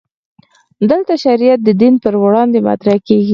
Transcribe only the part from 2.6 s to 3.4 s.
مطرح کېږي.